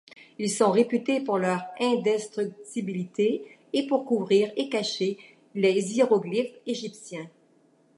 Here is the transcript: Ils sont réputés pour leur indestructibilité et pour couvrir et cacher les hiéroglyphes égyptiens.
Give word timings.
Ils 0.39 0.49
sont 0.49 0.71
réputés 0.71 1.19
pour 1.19 1.37
leur 1.37 1.61
indestructibilité 1.79 3.45
et 3.71 3.85
pour 3.85 4.03
couvrir 4.03 4.51
et 4.57 4.67
cacher 4.67 5.19
les 5.53 5.93
hiéroglyphes 5.95 6.57
égyptiens. 6.65 7.29